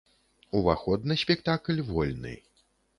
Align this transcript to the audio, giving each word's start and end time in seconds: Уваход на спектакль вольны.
Уваход 0.59 1.05
на 1.11 1.19
спектакль 1.25 1.85
вольны. 1.95 2.39